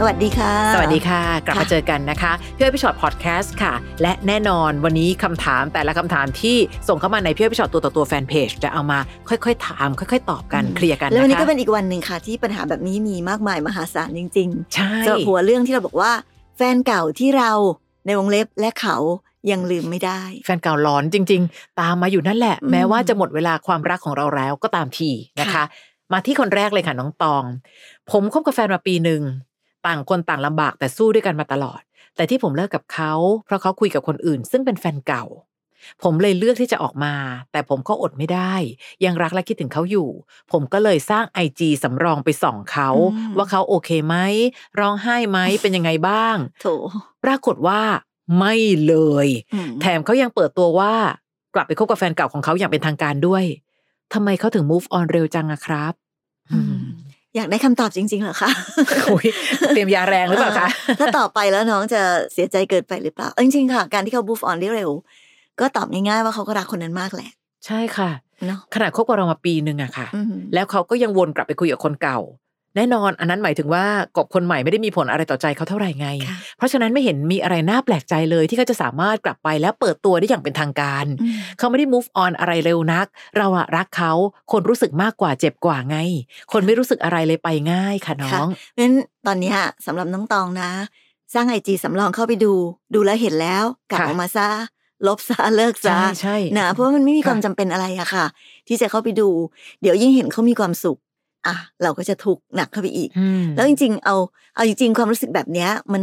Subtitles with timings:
[0.00, 6.56] สวัสดีค่ะ สวัสดีค่ะ กลับมาค่ะเจอกันนะคะพี่อ้อยพี่ชอ็อตพอดแคสต์ค่ะ และแน่นอนวันนี้คำถามแต่ละคำถามที่
[6.88, 8.98] ส่งเข้ามาในพี่อ้อยพี่ชอ็อตตัวต่อตัวแฟนเพจจะเอามา
[9.28, 16.12] ค่อยๆถาม ค่อย ๆ ตอบกันเคลียร์กันแล้ววันนี้นะคะก็เป็นอีกวันหนึ่งค่ะ ที่ปัญหาแบบนี้มีมากมายมหาศาลจริงใช่ๆสำหรับหัวเรื่องที่เราบอกว่า
[16.56, 17.52] แฟนเก่าที่เรา
[18.06, 18.96] ในวงเล็บและเขา
[19.50, 25.64] ยังลืมไม่ได้ แฟนเก่าหลอนจริง ๆ ตามมาอยู่นั่นแหละอืมแม้ว่าจะหมดเวลาความรักของเราแล้วก็ตามทีนะคะค่ะ
[26.12, 27.44] มาที่คนแรกเลยค่ะน้องตอง
[28.10, 29.22] ผมคบกับแฟนมาปีหนึ่ง
[29.86, 31.80] ต่างคนต่างลำบากแต่สู้ด้วยกันมาตลอด
[32.16, 33.12] แต่ที่ผมเลิกกับเขา
[33.44, 35.24] เพราะเขาคุยกับคนอื่น ซึ่งเป็นแฟนเก่า
[36.02, 37.14] ผมเลยเลือกที่จะออกมา
[37.52, 38.54] แต่ผมก็อดไม่ได้
[39.04, 40.08] ยังรักและคิดถึงเขาอยู่
[40.52, 44.16] ผมก็เลยสร้างไอจีสำรองไปส่องเขาอืมว่าเขาโอเคไหม
[44.80, 46.66] ร้องไห้ไหมเป็นยังไงบ้างโถ
[47.24, 47.80] ปรากฏว่า
[48.38, 48.54] ไม่
[48.86, 48.94] เล
[49.26, 50.94] ยอืมแถมเขายังเปิดตัวว่า
[51.54, 53.44] กลับไปคบกับแฟนเก่าของเขาอย่างเป็นทางการด้วย
[54.14, 55.94] ทำไมเขาถึง move on เร็วจังอะครับ
[57.38, 58.50] อืมอยากได้คำตอบจริงๆเหรอคะ
[59.04, 59.26] โอ้ย
[59.74, 64.90] เตรียมยาแรงหรือเปล่าคะถ้าตอบไปแล้วน้องจะเสียใจเกินไปหรือเปล่าเอาจริงๆค่ะ การที่เขา move on ได้เร็ว
[65.60, 67.30] ก็ตอบง่ายๆว่าเขาก็รักคนนั้นมากแหละ
[67.66, 68.10] ใช่ค่ะ
[68.46, 72.18] เนาะขนาดคบกับเรามาปีหนึ่งอะค่ะอืมแล้วเขาก็ยังวนกลับไปคุยกับคนเก่า
[72.78, 73.84] แน่นอนอันนั้นหมายถึงว่า
[74.16, 83.06] กบคนใหม่ไม่ได้มีผลอะไรต่อใจเขาเท่าไหร่ไงค่ะเพราะฉะนั้นไม่เห็นมีอะไรน่าแปลกใจเลยที่เขาจะสามารถกลับไปแล้วเปิดตัวได้อย่างเป็นทางการอืมเขาไม่ได้ move on อะไรเร็วนัก
[83.36, 84.12] เราอะรักเขา
[84.52, 85.96] คนรู้สึกมากกว่าเจ็บกว่าไง
[86.52, 88.94] คนไม่รู้สึกอะไรเลยไปง่ายค่ะน้องเพราะฉะนั้น
[89.26, 89.56] ตอนเนี้ย
[89.86, 90.70] สำหรับน้องตองนะ
[91.34, 92.52] สร้างไอจีสำรองเข้าไปดู
[92.94, 94.48] ดูแล้วเห็นแล้วกลับค่ะออกมาซะ
[95.06, 98.26] ลบซะเลิกซะใช่ใช่นะเพราะว่ามันไม่มีค่ะความจำเป็นอะไรอะค่ะ
[98.68, 99.28] ที่จะเข้าไปดู
[99.82, 100.98] เดี๋ยวยิ่งเห็นเขามีความสุข
[101.48, 104.16] อะเราก็จะทุกข์หนักเข้าไปอีกอืมแล้วจริง ๆ เอา
[104.54, 106.02] เอาจริงๆความรู้สึกแบบเนี้ย มัน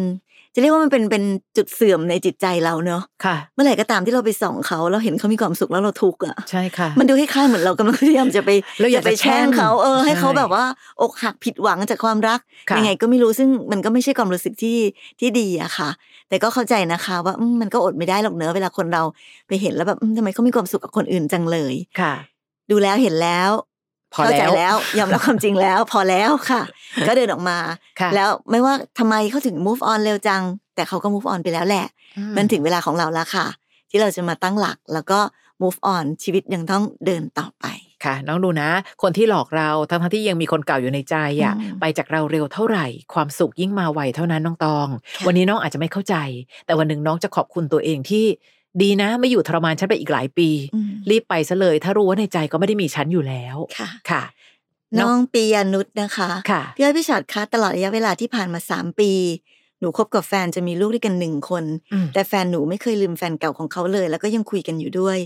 [0.53, 1.23] จะเรียกว่ามันเป็นเป็น
[1.57, 8.49] จุดเสื่อมในจิตใจเราเนอะค่ะเมื่อไหร่ก็ตามที่เราไปส่องเขาเราเห็นเขามีความสุขแล้วเราทุกข์อะใช่ค่ะ มันดูคล้ายๆเหมือนเรากำลังพยายามจะไป
[8.81, 10.63] เราอยากไปจะแช่งเขาเออใช่ให้เขาแบบว่า
[11.01, 12.39] อกหักผิดหวังจากความรัก
[12.69, 14.77] ค่ะยังไงก็ไม่รู้ซึ่งมันก็ไม่ใช่ความรู้สึกที่
[15.19, 15.89] ที่ดีอะค่ะ
[16.29, 19.03] แต่ก็เข้าใจนะคะ ว่าอืมมันก็อดไม่ได้หรอกเนอะเวลาคนเรา
[19.47, 22.13] ไปเห็นแล้วแบบอืมทำไมเขามีความสุขกับคนอื่นจังเลยค่ะ
[22.71, 23.49] ดูแล้วเห็นแล้ว
[24.15, 26.61] พอเข้าใจแล้วแล้วยอมรับความจริงแล้ว พอแล้วค่ะ
[27.07, 27.57] ก็เดินออกมา
[27.99, 30.43] ค่ะแล้วไม่ว่าทำไมเขาถึง move on เร็วจัง
[30.75, 31.85] แต่เขาก็ move on ไปแล้วแหละ
[32.17, 33.45] อืมันถึงเวลาของเราแล้วค่ะ
[33.89, 35.19] ที่เราจะมาตั้งหลักแล้วก็
[35.61, 37.65] move on ชีวิตยังต้องเดินต่อไป
[38.05, 38.69] ค่ะ น้องดูนะ
[39.01, 44.87] คนที่หลอกเราทั้งทั้งๆที่ยังมีคนเก่าอยู่ในใจอะอืมไปจากเราเร็วเท่าไหร่ ความสุขยิ่งมาไวเท่านั้นน้องตอง
[45.17, 46.15] ค่ะวันนี้น้องอาจจะไม่เข้าใจ
[46.65, 48.25] แต่วันหนึ่งน้องจะขอบคุณตัวเองที่
[48.81, 54.23] ดีนะไม่อยู่ทรมานฉันไปอีกหลายปีอืมรีบไปซะเลย ถ้ารู้ว่าในใจก็ไม่ได้มีฉันอยู่แล้วค่ะค่ะ
[54.99, 59.11] น้องปียานุชนะคะค่ะพี่อ้อยพี่ชอตคะตลอดระยะเวลาที่ผ่านมาสามปี
[59.79, 61.63] หนูคบกับแฟนจะมีลูกด้วยกันหนึ่งคน
[61.93, 65.17] อืมแต่แฟนหนูไม่เคยลืมแฟนเก่าของเขาเลย แล้วก็ยังคุยกันอยู่ด้วย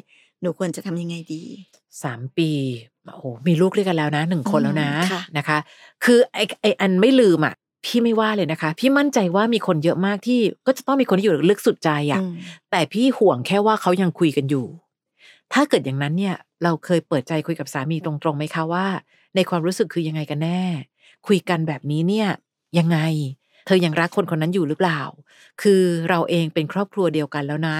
[0.41, 1.43] หนูควรจะทำยังไงดี
[2.03, 2.49] สามปี
[3.13, 5.57] โอ้โหมีลูกด้วยกันแล้วนะหนึ่งคนแล้วนะอืมค่ะนะคะ
[6.05, 7.55] คือไอไออันไม่ลืมอะ
[7.85, 12.33] พี่ไม่ว่าเลยนะคะ พี่มั่นใจว่ามีคนเยอะมากที่ ก็จะต้องมีคนที่อยู่ลึกสุดใจอะอืม
[12.71, 14.65] แต่พี่ห่วงแค่ว่าเขายังคุยกันอยู่
[15.53, 18.85] ถ้าเกิดอย่างนั้นเนี่ย เราเคยเปิดใจคุยกับสามีตรงๆไหมคะว่า
[19.35, 20.61] ในความรู้สึกคือยังไงกันแน่
[21.27, 22.29] คุยกันแบบนี้เนี่ย
[22.77, 22.99] ยังไง
[23.65, 25.01] เธอยังรักคนคนนั้นอยู่หรือเปล่า
[25.61, 27.77] คือเราเองเป็นครอบครัวเดียวกันแล้วนะ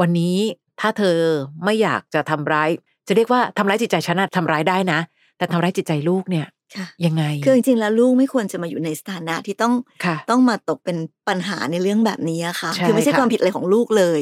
[0.00, 0.36] วันนี้
[0.80, 1.18] ถ้าเธอ
[1.64, 2.70] ไม่อยากจะทำร้าย
[3.06, 5.00] จะเรียกว่าทำร้ายจิตใจฉันอะทำร้ายได้นะ
[5.38, 6.57] แต่ทำร้ายจิตใจลูกเนี่ยค่ะ
[7.06, 9.74] ยังไง คือจริงๆแล้วลูกไม่ควรจะมาอยู่ในสถานะที่ต้อง
[10.04, 10.96] ค่ะต้องมาตกเป็น
[11.28, 14.20] ปัญหาในเรื่องแบบนี้อะค่ะใช่คือไม่ใช่ค่ะความผิดอะไรของลูกเลย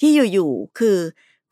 [0.00, 0.96] ที่อยู่ๆคือ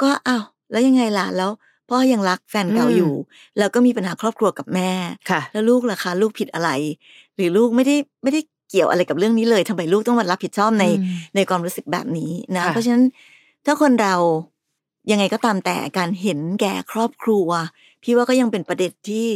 [0.02, 1.50] ก็อ้าวแล้วยังไงล่ะแล้ว
[1.88, 3.12] พ่อยังรักแฟนเก่าอยู่
[3.58, 4.92] แล้วก็มีปัญหาครอบครัวกับแม่
[5.30, 6.70] ค่ะแล้วลูกล่ะคะลูกผิดอะไร
[7.36, 8.40] หรือลูกไม่ได้ไม่ได้
[8.70, 13.04] เกี่ยวอะไรกับเรื่องนี้เลยทำไมลูกต้องมารับผิดชอบในอืมในความรู้สึกแบบนี้นะค่ะเพราะฉะนั้น
[13.66, 14.14] ถ้าคนเรา
[15.10, 17.48] ยังไงก็ตามแต่การเห็นแก่ครอบครัว
[18.02, 19.26] พี่ว่าก็ยังเป็นประเด็นที่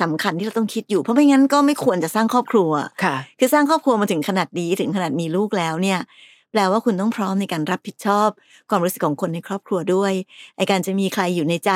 [0.00, 2.70] สำคัญที่เราต้องคิดอยู่ เพราะไม่งั้นก็ไม่ควรจะสร้างครอบครัว
[3.04, 6.00] ค่ะ คือสร้างครอบครัวมาถึงขนาดนี้ถึงขนาดมีลูกแล้วเนี่ย
[6.52, 8.28] แปลว่าคุณต้องพร้อมในการรับผิดชอบ
[8.70, 10.12] ความรู้สึกของคนในครอบครัวด้วย
[10.56, 11.72] ไอการจะมีใครอยู่ในใจ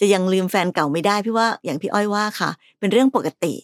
[0.00, 3.54] จะยังลืมแฟนเก่าไม่ได้พี่ว่าอย่างพี่อ้อยว่าค่ะ เป็นเรื่องปกติ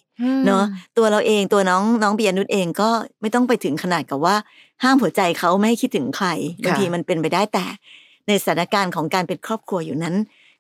[0.47, 0.65] เนอะ
[0.97, 2.91] ตัวเราเองตัวน้องน้องเบียนุชเองก็
[3.21, 4.37] ไม่ต้องไปถึงขนาดกับว่า
[4.83, 6.29] ห้ามหัวใจเขาไม่ให้คิดถึงใคร
[6.65, 7.67] บางทีมันเป็นไปได้แต่
[8.27, 10.15] ในสถานการณ์ของการเป็นครอบครัวอยู่นั้น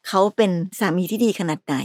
[0.08, 1.76] เขาเป็นสามีที่ดีขนาดไหน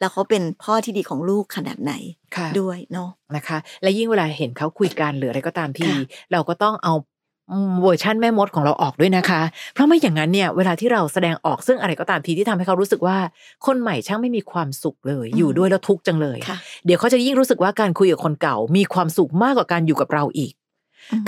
[0.00, 1.92] แล้วเขาเป็นพ่อที่ดีของลูกขนาดไหน
[2.36, 5.96] ค่ะด้วยเนาะนะคะ และยิ่งเวลาเห็นเขาคุยกันหรืออะไรก็ตามทีค่ะ
[6.32, 6.94] เราก็ต้องเอา
[7.52, 9.40] อืมเวอร์ชันแม่มดของเราออกด้วยนะคะ
[9.74, 13.18] เพราะไม่อย่างนั้นเนี่ยเวลาที่เราแสดงออกซึ่งอะไรก็ตามทีที่ทำให้เขารู้สึกว่า
[13.66, 20.52] คนใหม่ช่างไม่มีความสุขเลยอืมอยู่ด้วยแล้วทุกข์จังเลยค่ะเดี๋ยวเขาจะยิ่งรู้สึกว่าการคุยกับคนเก่า มีความสุขมากกว่าการอยู่กับเราอีก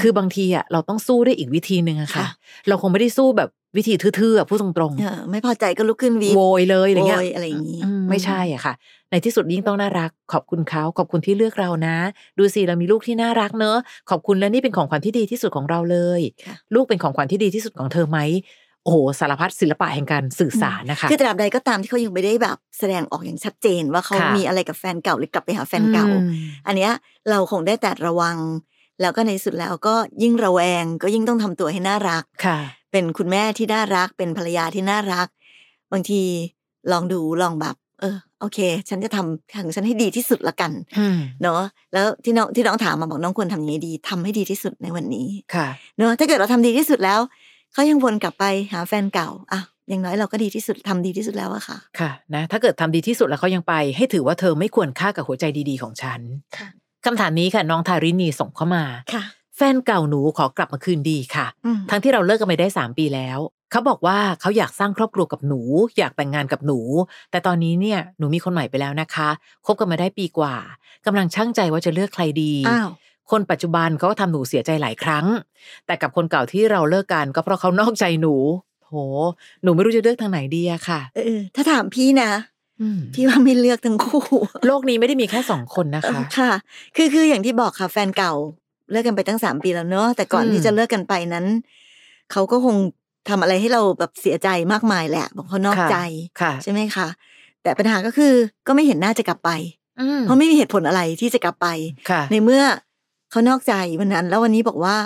[0.01, 2.29] คือบางทีอะเราต้องสู้ด้วยอีกวิธีหนึ่งอะค่ะค่ะ
[2.69, 8.75] เราคงไม่ได้สู้แบบ วิธีทื่อๆอะพูดตรงเออไม่พอใจก็ลุกขึ้นวีๆโวยเลยอะไรเงี้ยโวยอะไรอย่างงี้อืมไม่ใช่อะค่ะ
[9.11, 11.97] ในที่สุดยิ่งต้องน่ารัก ขอบคุณเขาขอบคุณที่เลือกเรานะ
[12.39, 13.79] ดูสิเรามีลูกที่น่ารักเนอะ
[14.11, 18.19] ขอบคุณและนี่เป็นของขวัญที่ดีที่สุดของเราเลยค่ะลูกเป็นของขวัญที่ดีที่สุดของเธอไหม
[18.85, 26.31] โอ้โหสารพัดศิลปะแห่งการสื่อสารนะคะคือตราบใดก็ตามที่เขายังไม่ได้แบบแสดงออกอย่างชัดเจนว่าเขาค่ะมีอะไรกับแฟนเก่าหรือกลับไปหาแฟนเก่าอืม
[26.67, 26.93] อันเนี้ย
[27.31, 28.37] เราคงได้แต่ระวัง
[29.01, 32.59] แล้วก็ในสุดแล้วก็ยิ่งระแวงก็ยิ่งต้องทำตัวให้น่ารักค่ะ
[32.93, 35.29] เป็นคุณแม่ที่น่ารัก เป็นภรรยาที่น่ารัก
[35.93, 36.21] บางที
[36.93, 38.59] ลองดูลองแบบ เออ โอเค
[38.89, 41.61] ฉันจะทำของฉันให้ดีที่สุดละกันอืมเนาะ
[41.93, 45.69] แล้วที่น้องที่น้องถามมาบอกน้องควรทำยังไงดีทำให้ดีที่สุดในวันนี้ค่ะ
[45.99, 47.21] เนาะถ้าเกิดเราทำดีที่สุดแล้ว
[47.73, 56.21] เขายังวนกลับไปหาแฟนเก่าอะอย่างน้อยเราก็ดีที่สุดทำดีที่สุดแล้วอะค่ะ ค่ะ นะ ถ้าเกิดทำดีที่สุดแล้วเขายังไป ให้ถือว่าเธอไม่ควรค่ากับหัวใจดีๆของฉัน
[56.57, 56.69] ค่ะ
[57.05, 59.23] คำถามนี้ค่ะน้องทารินีส่งเข้ามาค่ะ
[59.59, 63.39] แฟนเก่าหนูขอกลับมาคืนดีค่ะอืมทั้งที่เราเลิกกันไปได้3ปีแล้ว
[63.71, 65.61] เขาบอกว่าเขาอยากสร้างครอบครัวกับหนู
[65.99, 66.81] อยากแต่งงานกับหนู
[67.31, 69.29] แต่ตอนนี้เนี่ยหนูมีคนใหม่ไปแล้วนะคะ
[69.67, 70.55] คบกันมาได้ปีกว่า
[71.07, 72.89] กำลังช่างใจว่าจะเลือกใครดีอ้าว
[73.31, 75.27] คนปัจจุบันเขาก็ทำหนูเสียใจหลายครั้ง
[75.87, 78.35] แต่กับคนเก่าที่เราเลิกกันก็เพราะเขานอกใจหนู
[78.87, 78.93] โห
[79.63, 82.31] หนูไม่รู้จะเลือกทางไหนดีอะค่ะ เออ ถ้าถามพี่นะ
[82.81, 84.23] อืมพี่ว่าไม่เลือกทั้งคู่
[84.67, 86.53] โลกนี้ไม่ได้มีแค่สองคนนะคะ ค่ะ
[86.97, 88.35] คือคืออย่างที่บอกค่ะ แฟนเก่า
[88.91, 91.47] เลิกกันไปตั้งสามปีแล้วเนอะแต่ก่อนอืมที่จะเลิกกันไปนั้น
[92.33, 92.77] เขาก็คง
[93.29, 95.97] ทำอะไรให้เราแบบเสียใจมากมายแหละบอกเขานอกค่ะใจ
[96.41, 97.09] ค่ะใช่ไหมคะ
[97.63, 98.33] แต่ปัญหาก็คือ
[98.67, 99.51] ก็ไม่เห็นหน้าจะกลับไป
[100.01, 101.69] อืมเพราะไม่มีเหตุผลอะไรที่จะกลับไป
[102.11, 102.63] ค่ะในเมื่อ
[103.31, 104.97] เขานอกใจวันนั้น แล้ววันนี้บอกว่า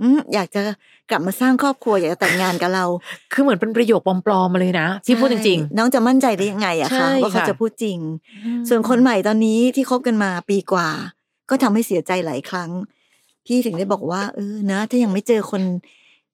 [0.00, 0.62] อืมอยากจะ
[1.10, 2.84] กลับมาสร้างครอบครัวอยากจะแต่งงานกับเรา
[3.32, 10.88] คือเหมือนเป็นประโยคปลอมๆมาเลยนะที่พูดจริงใช่น้องจะมั่นใจได้ยังไงอะใช่คะว่าเขาค่ะจะพูดจริงๆส่วนคนใหม่ตอนนี้ที่คบกันมาปีกว่า
[11.50, 12.70] ก็ทำให้เสียใจหลายครั้ง
[13.46, 15.62] พี่ถึงได้บอกว่า เออนะ ถ้ายังไม่เจอคน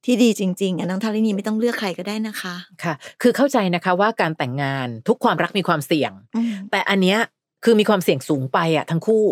[0.05, 7.19] ที่ดีจริงๆอะน้องทารินีไม่ต้องเลือกใครก็ได้นะคะ ค่ะ คือเข้าใจนะคะว่าการแต่งงานทุกความรักมีความเสี่ยงอืมแต่อันเนี้ย
[7.65, 9.25] คือมีความเสี่ยงสูงไปอะทั้งคู่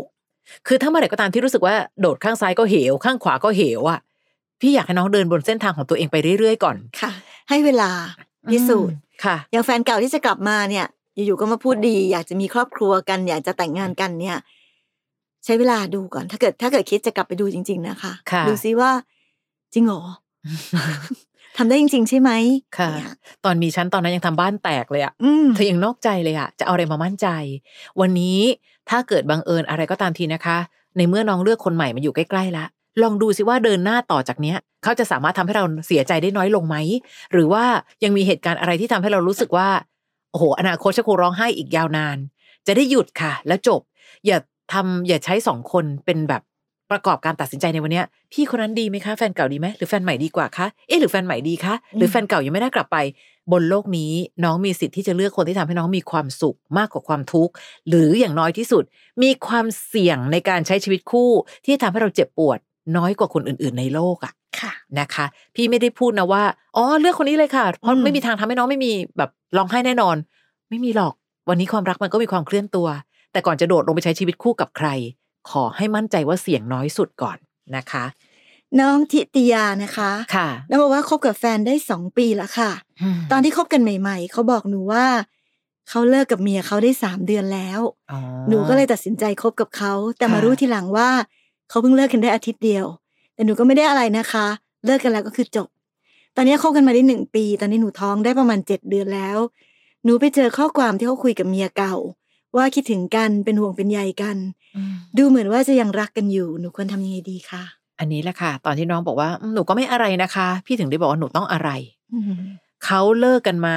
[0.66, 4.00] คือถ้าเมื่อไหร่ก็ตามที่รู้สึกว่าโดดข้างซ้ายก็เหว ข้างขวาก็เหวอะ
[4.60, 7.10] พี่อยากให้น้องเดินบนเส้นทางของตัวเองไปเรื่อยๆก่อนค่ะ
[7.48, 7.90] ให้เวลา
[8.50, 14.36] พิสูจน์อืมค่ะอย่างแฟนเก่าที่จะกลับมาเนี่ย อยู่ๆก็มาพูดดี อยากจะมีครอบครัวกัน อยากจะแต่งงานกันเนี่ย
[15.46, 18.90] ใช้เวลาดูก่อน ถ้าเกิด ถ้าเกิดคิดจะกลับไปดูจริง ๆ นะคะค่ะดูซิว่า
[19.74, 20.02] จริงเหรอ
[21.56, 22.30] ทำได้จริง ๆ ใช่ไหม
[22.78, 23.12] ค่ะเนี่ย
[23.44, 27.26] ตอนมีฉันตอนนั้นยังทำบ้านแตกเลยอะอืมเธอยังนอกใจเลยอะจะเอาอะไรมามั่นใจ
[28.00, 28.38] วันนี้
[28.90, 30.58] ถ้าเกิดบังเอิญอะไรก็ตามทีนะคะ
[30.96, 32.64] ในเมื่อน้องเลือกคนใหม่มาอยู่ใกล้ๆละ
[33.02, 36.76] ลองดูสิว่าเดินหน้าต่อจากเนี้ย เขาจะสามารถทำให้เราเสียใจได้น้อยลงไหม
[37.32, 37.64] หรือว่า
[38.04, 39.68] ยังมีเหตุการณ์อะไรที่ทำให้เรารู้สึกว่า
[40.30, 42.18] โอ้โห อนาคตจะคงร้องไห้อีกยาวนาน
[42.66, 43.80] จะได้หยุดค่ะ แล้วจบ
[44.26, 44.38] อย่า
[44.72, 46.42] ทำอย่าใช้สองคนเป็นแบบ
[46.90, 52.96] ประกอบการตัดสินใจในวันเนี้ยพี่คนนั้นดีไหมคะแฟนเก่าดีไหมหรือแฟนใหม่ดีกว่าคะเอ๊ะหรือแฟนใหม่ดีคะหรือแฟนเก่ายังไม่ได้กลับไป
[53.52, 54.12] บนโลกนี้
[54.44, 57.52] น้องมีสิทธิ์ที่จะเลือกคนที่ทำให้น้องมีความสุขมากกว่าความทุกข์
[57.88, 58.84] หรืออย่างน้อยที่สุด
[59.22, 61.30] มีความเสี่ยงในการใช้ชีวิตคู่
[61.64, 62.58] ที่ทำให้เราเจ็บปวด
[62.96, 66.42] น้อยกว่าคนอื่น ๆ ในโลกอะค่ะนะคะ พี่ไม่ได้พูดนะว่า
[66.76, 70.16] อ๋อเลือกคนนี้เลยค่ะเพราะอืมไม่มีทางทำให้น้องไม่มีแบบร้องไห้แน่นอน
[70.70, 71.14] ไม่มีหรอก
[71.48, 72.86] วันนี้ความรักมันก็มีความเคลื่อนตัว
[73.36, 74.88] แต่ก่อนจะโดดลงไปใช้ชีวิตคู่กับใคร
[75.50, 77.36] ขอให้มั่นใจว่าเสี่ยงน้อยสุดก่อน
[77.76, 78.04] นะคะ
[78.80, 82.70] น้องทิติยานะคะค่ะน้องบอกว่าคบกับแฟนได้สองปีแล้วค่ะ
[83.30, 85.06] ตอนที่คบกันใหม่ ๆ เขาบอกหนูว่า
[85.88, 87.80] เขาเลิกกับเมียเขาได้สามเดือนแล้ว
[88.12, 88.18] อ๋อ
[88.48, 91.08] หนูก็เลยตัดสินใจคบกับเขา แต่มาค่ะรู้ทีหลังว่า
[91.68, 92.86] เขาเพิ่งเลิกกันได้อาทิตย์เดียว
[93.34, 94.46] แต่หนูก็ไม่ได้อะไรนะคะ
[94.84, 95.68] เลิกกันแล้วก็คือจบ
[96.36, 99.38] ตอนนี้คบกันมาได้หนึ่งปี ตอนนี้หนูท้องได้ประมาณเจ็ดเดือนแล้ว
[100.04, 101.96] หนูไปเจอข้อความที่เขาคุยกับเมียเก่า
[102.56, 104.36] ว่าคิดถึงกันเป็นห่วงเป็นใยกัน
[104.76, 107.62] อืมดูเหมือนว่าจะยังรักกันอยู่หนูควรทำยังไงดีคะ
[107.98, 111.70] อันนี้แหละค่ะ ตอนที่น้องบอกว่าอืมหนูก็ไม่อะไรนะคะ พี่ถึงได้บอกว่าหนูต้องอะไร
[112.14, 112.24] อืม
[112.84, 113.76] เขาเลิกกันมา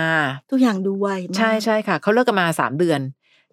[0.52, 3.00] ทุกอย่างดูไวมากใช่ใช่ค่ะเขาเลิกกันมาสามเดือน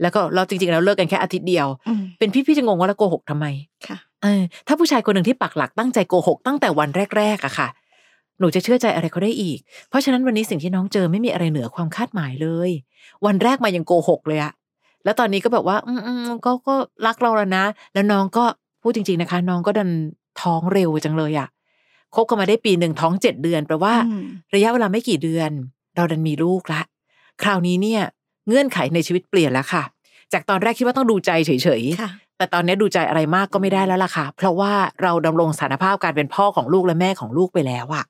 [0.03, 3.47] แล้วก็เราจริงๆแล้วเลิกกันแค่อาทิตย์เดียวอืมเป็นพี่พี่จะงงว่าแล้วโกหกทำไม
[3.87, 7.69] ค่ะเออถ้าผู้ชายคนหนึ่งที่ปักหลักตั้งใจโกหกตั้งแต่วันแรกๆอะค่ะ
[8.39, 12.71] หนูจะเชื่อใจอะไรเขาได้อีก เพราะฉะนั้นวันนี้สิ่งที่น้องเจอไม่มีอะไรเหนือความคาดหมายเลย
[13.27, 14.53] วันแรกมายังโกหกเลยอะ
[15.07, 16.75] แล้วตอนนี้ก็แบบว่าอืมอืมก็ก็
[17.07, 18.45] รักเราแล้วนะ แล้วน้องก็
[18.83, 19.91] พูดจริง ๆนะคะ น้องก็ดัน
[20.41, 21.49] ท้องเร็วจังเลยอะ
[22.15, 25.51] คบกันมาได้ปีหนึ่งท้องเจ็ดเดือนแปลว่าอืมระยะเวลาไม่กี่เดือน
[25.97, 26.83] เราดันมีลูกละ
[27.43, 28.03] คราวนี้เนี่ย
[28.49, 29.83] เงื่อนไขในชีวิตเปลี่ยนแล้วค่ะ
[30.33, 34.73] จากตอนแรกคิดว่าต้องดูใจเฉยค่ะแต่ตอนนี้ดูใจอะไรมากก็ไม่ได้แล้วล่ะค่ะ เพราะว่า
[35.03, 38.05] เราดำรงสถานภาพการเป็นพ่อของลูกและแม่ของลูกไปแล้วอะ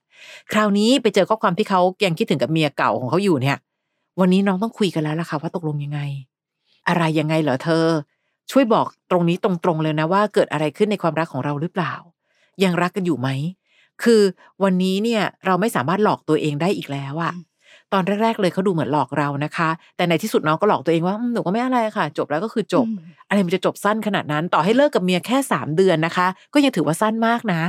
[0.53, 3.57] คราวนี้ไปเจอข้อความที่เขายังคิดถึงกับเมียเก่าของเขาอยู่เนี่ย
[4.21, 6.01] วันนี้น้องต้องคุยกันแล้วล่ะค่ะว่าตกลงยังไง
[6.89, 7.87] อะไรยังไงเหรอเธอ
[8.51, 11.95] ช่วยบอกตรงนี้ตรงๆเลยนะว่าเกิดอะไรขึ้นในความรักของเราหรือเปล่า
[12.65, 13.29] ยังรักกันอยู่ไหม
[14.03, 14.23] คือ
[14.63, 17.33] วันนี้เนี่ยเราไม่สามารถหลอกตัวเองได้อีกแล้วอะ
[17.93, 22.87] ตอนแรก ๆ เลยเขาดูเหมือนหลอกเรานะคะ แต่ในที่สุดน้องก็หลอกตัวเองว่าอืมหนูก็ไม่อะไรค่ะ จบแล้วก็คือจบ
[23.29, 27.61] อะไรมันจะจบสั้นขนาดนั้น ต่อให้เลิกกับเมียแค่สามเดือนนะคะ ก็ยังถือว่าสั้นมากนะ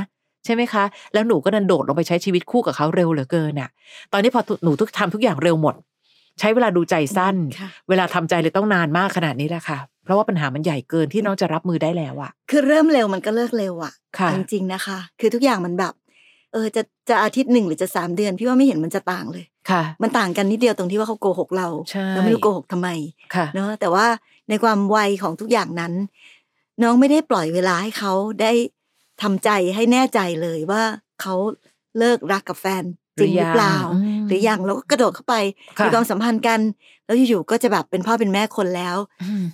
[0.44, 3.70] ใช่ไหมคะ แล้วหนูก็ดันโดดลงไปใช้ชีวิตคู่กับเขาเร็วเหลือเกินอะ
[4.12, 5.74] ตอนนี้พอหนูทุกทำทุกอย่างเร็วหมด
[6.40, 15.94] ใช้เวลาดูใจสั้นค่ะเวลาทำใจเลยต้องนานมากขนาดนี้แหละค่ะ เพราะว่าปัญหามันใหญ่เกินที่น้องจะรับมือได้แล้วอะคือเริ่มเร็วมันก็เลิกเร็วอะค่ะจริงๆนะคะ คือทุกอย่างมันแบบ
[16.52, 22.88] เออจะจะอาทิตย์หนึ่งหรือจะสามเดือนพี่ว่าไม่เห็นมันจะต่างเลยค่ะ มันต่างกันนิดเดียวตรงที่ว่าเขาโกหกเราใช่เราไม่รู้โกหกทำไม
[23.34, 24.06] ค่ะเนอะแต่ว่า
[24.48, 25.92] ในความไวของทุกอย่างนั้น
[26.82, 28.52] น้องไม่ได้ปล่อยเวลาให้เขาได้
[29.22, 30.82] ทำใจให้แน่ใจเลยว่า
[31.20, 31.34] เขา
[31.98, 32.84] เลิกรักกับแฟน
[33.18, 33.76] จริงหรือเปล่า
[34.26, 35.34] หรืออยังแล้วก็กระโดดเข้าไป
[35.84, 36.60] มีความสัมพันธ์กัน
[37.04, 38.96] แล้วอยู่ๆก็จะแบบเป็นพ่อเป็นแม่คนแล้ว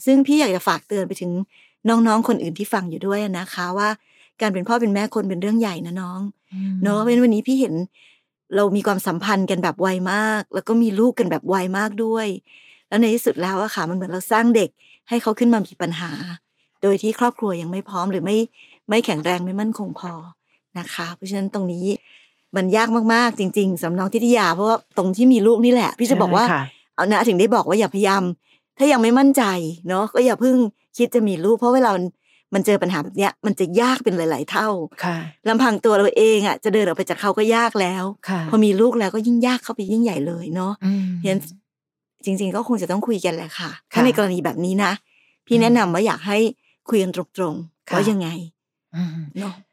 [0.06, 1.30] ซึ่งพี่อยากจะฝากเตือนไปถึง
[1.88, 3.88] น้องๆ คนอื่นที่ฟังอยู่ด้วยนะคะว่า
[4.40, 6.21] การเป็นพ่อเป็นแม่คนเป็นเรื่องใหญ่นะน้อง
[6.83, 7.75] เนอะเพราะฉะนั้นวันนี้พี่เห็น
[8.56, 12.26] เรามีความสัมพันธ์กันแบบไวมาก แล้วก็มีลูกกันแบบไวมากด้วย
[12.88, 14.71] แล้วในที่สุดแล้วอะค่ะมันเหมือนเราสร้างเด็ก
[15.09, 16.11] ให้เขาขึ้นมามีปัญหา
[16.83, 18.37] โดยที่ครอบครัวยังไม่พร้อมหรือไม่
[18.88, 20.12] ไม่แข็งแรงไม่มั่นคงพอ
[20.78, 21.87] นะคะ เพราะฉะนั้นตรงนี้
[22.56, 26.62] มันยากมากๆ จริง ๆสำหรับน้องทิติยา เพราะว่าตรงที่มีลูกนี่แหละ พี่จะบอกว่าใช่ค่ะ
[26.94, 28.23] เอานะถึงได้บอกว่าอย่าพยายาม
[28.78, 29.42] ถ้ายังไม่มั่นใจ
[29.88, 30.56] เนาะก็อย่าเพิ่ง
[30.96, 32.04] คิดจะมีลูก เพราะเวลามัน
[32.54, 34.68] มันเจอปัญหาแบบเนี้ยมันจะยากเป็นหลาย ๆ เท่า
[35.04, 35.16] ค่ะ
[35.49, 41.40] ลำพังตัวเราเองอะจะเดินออกไปจากเขาก็ยากแล้ว ค่ะพอมีลูกแล้วก็ยิ่งยากเข้าไปยิ่งใหญ่เลยเนาะ อืม เพราะฉะนั้น
[42.25, 44.92] จริง ๆ ก็คงจะต้องคุยกันแหละค่ะค่ะถ้าในกรณีแบบนี้นะ
[45.46, 46.38] พี่อืมแนะนำว่าอยากให้
[46.88, 47.54] คุยกันตรง
[47.88, 48.52] ค่ะๆว่ายังไงอืมเนาะ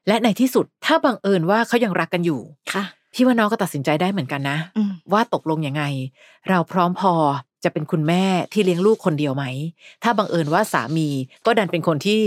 [0.07, 2.41] และในที่สุดถ้าบังเอิญว่าเขายังรักกันอยู่
[2.73, 5.83] ค่ะพี่ว่าน้องก็ตัดสินใจได้เหมือนกันนะอืมว่าตกลงยังไง
[6.49, 7.13] เราพร้อมพอ
[7.63, 8.23] จะเป็นคุณแม่
[8.53, 9.45] ที่เลี้ยงลูกคนเดียวไหม
[10.03, 11.07] ถ้าบังเอิญว่าสามี
[11.45, 12.21] ก็ดันเป็นคนที่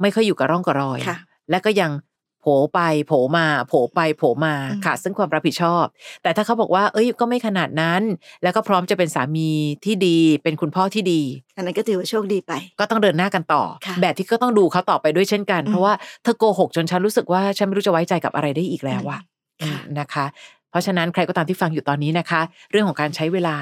[0.00, 1.16] ไม่ค่อยอยู่กับร่องกับรอยค่ะ
[1.50, 5.84] และก็ยังโผไปโผมาโผไปโผมาอืมขาดซึ่งความรับผิดชอบ
[6.22, 8.02] แต่ถ้าเขาบอกว่า เอ้ยก็ไม่ขนาดนั้น
[8.42, 9.50] แล้วก็พร้อมจะเป็นสามี
[9.84, 11.20] ที่ดี เป็นคุณพ่อที่ดี
[11.56, 19.20] อันนั้นก็ถือว่าโชคดีไป ก็ต้องเดินหน้ากันต่อค่ะแบบที่ก็ต้องดูเขาต่อไปด้วยเช่นกันอืมเพราะว่าเธอโกหกจนฉันรู้สึกว่าฉันไม่รู้จะไว้ใจกับอะไรได้อีกแล้วอะค่ะ
[19.62, 20.26] อืมนะคะ
[20.70, 23.56] เพราะฉะนั้นใครก็ตามที่ฟังอยู่ตอนนี้นะคะ เรื่องของการใช้เวลา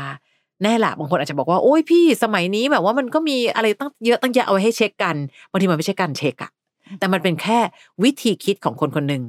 [0.62, 5.16] แน่ละบางคนอาจจะบอกว่าโอ้ยพี่สมัยนี้แบบว่ามันก็มีอะไรตั้งเยอะตั้งแยะเอาไว้ให้เช็คกัน
[5.50, 6.50] บางทีมันไม่ใช่การเช็คอะ
[6.98, 7.58] แต่มันเป็นแค่
[8.04, 9.24] วิธีคิดของคนคนหนึ่ง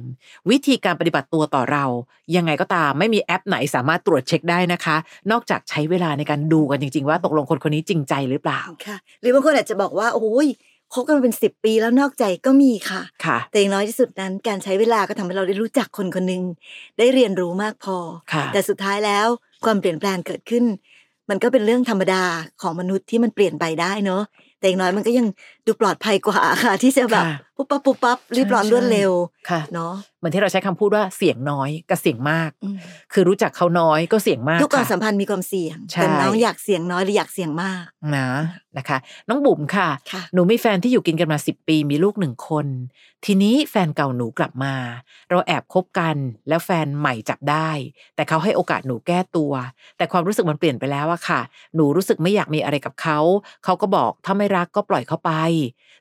[0.50, 1.84] วิธีการปฏิบัติตัวต่อเรา
[2.36, 4.96] ยังไงก็ตามไม่มีแอปไหนสามารถตรวจเช็คได้นะคะ
[5.30, 10.48] นอกจากใช้เวลาในการดูกันจริง ๆ ว่าตกลงคนคนนี้จริงใจหรือเปล่าค่ะหรือบางคนอาจจะบอกว่าโอ้ย
[10.94, 16.42] คบกันมาเป็นสิบปีแล้วนอกใจก็มีค่ะค่ะแต่อย่างน้อยที่สุดนั้นการใช้เวลาก็ทำให้เราได้รู้จักคนคนหนึ่ง
[16.98, 17.96] ได้เรียนรู้มากพอ
[18.32, 19.26] ค่ะแต่สุดท้ายแล้ว
[19.64, 20.64] ความเปลี่ยนแปลงเกิดขึ้น
[21.30, 22.22] มันก็เป็นเรื่องธรรมดา
[22.62, 24.22] ของมนุษย์ที่มันเปลี่ยนไปได้เนอะ
[24.60, 25.26] แต่อย่างน้อยมันก็ยัง
[25.66, 29.12] ดูปลอดภัยกว่าค่ะ ที่จะแบบค่ะ ปุ๊บปั๊บปุ๊บปั๊บรีบร้อนใช่รวดเร็ว
[29.50, 32.76] ค่ะเนาะเหมือนที่เราใช้คำพูดว่าเสียงน้อยกับเสียงมากอืม
[33.12, 37.84] คือรู้จักเขาน้อยก็เสียงมากทุกความค่ะสัมพันธ์มีความเสี่ยงใช่แต่น้องอยากเสี่ยงน้อยหรืออยากเสี่ยงมาก
[38.16, 38.28] นะ
[38.78, 38.98] นะคะ
[39.28, 42.66] น้องบุ๋มค่ะค่ะ หนูมีแฟนที่อยู่กินกันมาสิบปีมีลูกหนึ่งคน
[43.24, 44.74] ทีนี้แฟนเก่าหนูกลับมา
[45.30, 46.16] เราแอบคบกัน
[46.48, 47.70] แล้วแฟนใหม่จับได้
[48.14, 49.52] แต่เขาให้โอกาสหนูแก้ตัว
[49.96, 51.40] แต่ความรู้สึกมันเปลี่ยนไปแล้วอะค่ะ
[51.74, 53.18] หนูรู้สึกไม่อยากมีอะไรกับเขา
[53.64, 55.32] เขาก็บอกถ้าไม่รักก็ปล่อยเขาไป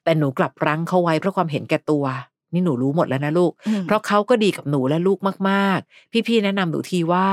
[0.03, 2.05] แต่หนูกลับรั้งเขาไว้เพราะความเห็นแก่ตัว
[2.53, 7.27] นี่หนูรู้หมดแล้วนะลูกอืมเพราะเขาก็ดีกับหนูและลูกมากๆ พี่ๆแนะนำหนูทีว่า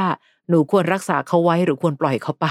[0.51, 2.47] หนูควรรักษาเขาไว้หรือควรปล่อยเขาไป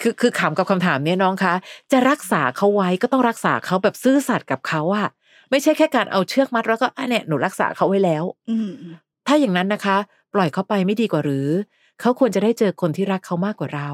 [0.00, 1.54] คือคือขำกับคำถามเนี้ยน้องคะ
[1.92, 5.08] จะรักษาเขาไว้ก็ต้องรักษาเขาแบบซื่อสัตย์กับเขาอะ
[5.50, 8.70] ไม่ใช่แค่การเอาเชือกมัดแล้วก็อะเนี่ยหนูรักษาเขาไว้แล้ว อืม
[9.26, 9.96] ถ้าอย่างนั้นนะคะ
[10.34, 11.48] ปล่อยเขาไปไม่ดีกว่าหรือ
[12.00, 13.90] เขาควรจะได้เจอคนที่รักเขามากกว่าเรา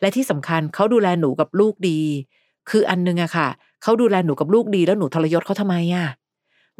[0.00, 2.00] และที่สำคัญเขาดูแลหนูกับลูกดี
[2.70, 3.48] คืออันนึงอะค่ะ
[3.82, 6.06] เขาดูแลหนูกับลูกดีแล้วหนูทรยศเขาทำไมอะ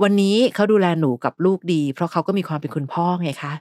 [0.03, 3.53] วันนี้เขาดูแลหนูกับลูกดี เพราะเขาก็มีความเป็นคุณพ่อไงคะ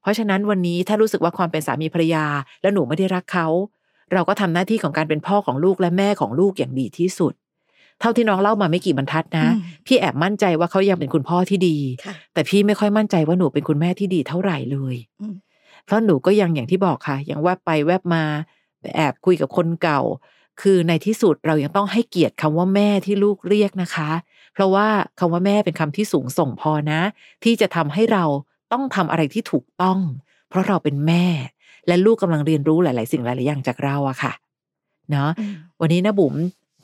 [0.00, 2.24] เพราะฉะนั้นวันนี้ถ้ารู้สึกว่าความเป็นสามีภรรยา
[2.62, 3.46] แล้วหนูไม่ได้รักเขา
[4.12, 7.32] เราก็ทำหน้าที่ของการเป็นพ่อของลูกและแม่ของลูกอย่างดีที่สุด
[8.00, 15.34] เท่าที่น้องเล่ามาไม่กี่บรรทัดนะอืมพี่แอบมั่นใจว่าเขายังเป็นคุณพ่อที่ดีค่ะแต่พี่ไม่ค่อยมั่นใจว่าหนูเป็นคุณแม่ที่ดีเท่าไหร่เลยอืม
[15.84, 18.24] เพราะหนูก็ยังอย่างที่บอกค่ะ ยังแวบไปแวบมา
[18.96, 20.00] แอบคุยกับคนเก่า
[20.62, 24.10] คือในที่สุดเรายังต้องให้เกียรติคำว่าแม่ที่ลูกเรียกนะคะ
[24.54, 24.86] เพราะว่า
[25.18, 27.00] คำว่าแม่เป็นคำที่สูงส่งพอนะ
[27.44, 28.24] ที่จะทำให้เรา
[28.72, 29.98] ต้องทำอะไรที่ถูกต้อง
[30.48, 31.24] เพราะเราเป็นแม่
[31.86, 34.32] และลูกกำลังเรียนรู้หลาย ๆ สิ่งหลาย ๆ อย่างจากเราอะค่ะ
[35.10, 36.34] เนาะอืมวันนี้นะบุ๋ม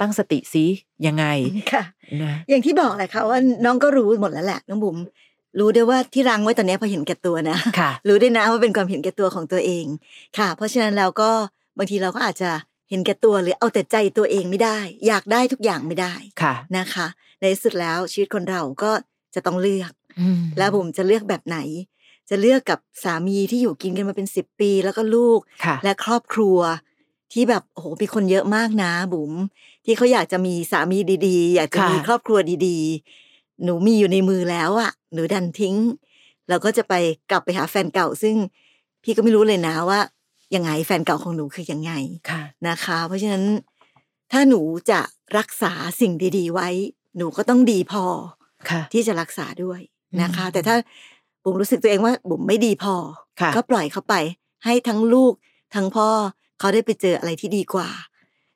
[0.00, 0.65] ตั้งสติซิ
[1.07, 1.25] ยังไง
[1.73, 1.83] ค่ะ
[2.23, 4.97] นะอย่างที่บอกแหละค่ะว่าน้องก็รู้หมดแล้วแหละน้องบุ๋ม
[5.59, 9.85] รู้ด้วยว่าที่รังไว้ตอนนี้เพอเห็นแก่ตัวนะค่ะรู้ด้วยนะว่าเป็นความเห็นแก่ตัวของตัวเอง
[10.39, 11.31] ค่ะ เพราะฉะนั้นเราก็
[11.79, 12.50] บางทีเราก็อาจจะ
[12.90, 17.06] เห็นแก่ตัวหรือเอาแต่ใจตัวเองไม่ได้ อยากได้ทุกอย่างไม่ได้ค่ะนะคะ
[17.40, 18.90] ในที่สุดแล้วชีวิตคนเราก็
[19.35, 21.59] จะต้องเลือกอืมแล้วผมจะเลือกแบบไหน
[22.30, 26.59] จะเลือกกับสามีที่อยู่กินกันมาเป็นสิบปี แล้วก็ลูกค่ะและครอบครัว
[27.32, 29.32] ที่แบบโอ้โหมีคนเยอะมากนะบุ๋ม
[29.85, 35.76] ที่เขาอยากจะมีสามีดีๆ อยากจะมีค่ะครอบครัวดีๆ หนูมีอยู่ในมือแล้วอะหนูดันทิ้ง
[36.49, 36.94] เราก็จะไป
[37.30, 38.37] กลับไปหาแฟนเก่าซึ่ง
[39.02, 40.00] พี่ก็ไม่รู้เลยนะว่า
[40.54, 41.92] ยังไงแฟนเก่าของหนูคือยังไง
[42.30, 43.45] ค่ะนะคะ เพราะฉะนั้น
[44.33, 45.00] ถ้าหนูจะ
[45.38, 46.69] รักษาสิ่งดี ๆ ไว้
[47.16, 48.04] หนูก็ต้องดีพอ
[48.71, 49.80] ค่ะที่จะรักษาด้วย
[50.23, 50.76] นะคะอืมแต่ถ้า
[51.42, 52.95] บุ๋มรู้สึกตัวเองว่าบุ๋มไม่ดีพอ
[53.40, 54.14] ค่ะก็ปล่อยเขาไป
[54.64, 55.33] ให้ทั้งลูก
[55.75, 56.09] ทั้งพ่อ
[56.59, 57.88] เขาได้ไปเจออะไรที่ดีกว่า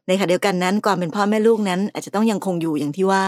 [0.07, 3.25] ในขณะเดียวกันนั้นความเป็นพ่อแม่ลูกนั้น อาจจะต้องยังคงอยู่อย่างที่ว่า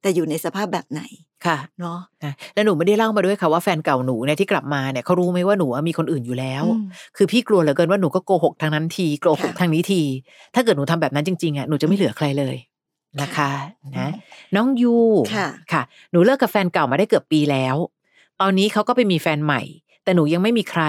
[0.00, 1.02] แต่อยู่ในสภาพแบบไหน
[1.44, 10.02] ค่ะเนาะนะแล้วหนูไม่ได้เล่ามาด้วยค่ะว่าแฟนเก่าหนูเนี่ยที่กลับมาเนี่ยเขารู้ไหมว่าหนูอะมีคนอื่นอยู่แล้วอืมคือพี่กลัวเหลือเกินว่าหนูก็โกหกทางนั้นทีโกหกค่ะทางนี้ที
[10.54, 12.56] ถ้าเกิดหนูทำแบบนั้นจริงๆอะหนูจะไม่เหลือใครเลย
[13.20, 13.50] นะคะ
[13.98, 14.10] นะ
[14.56, 14.96] น้องยู
[15.34, 17.76] ค่ะค่ะ หนูเลิกกับแฟนเก่ามาได้เกือบปีแล้ว
[18.40, 19.62] ตอนนี้เขาก็ไปมีแฟนใหม่
[20.04, 20.82] แต่หนูยังไม่มีใคร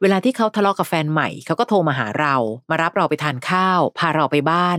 [0.00, 2.34] เวลาที่เขาทะเลาะกับแฟนใหม่เขาก็โทรมาหาเรา
[2.70, 4.78] มารับเราไปทานข้าว พาเราไปบ้าน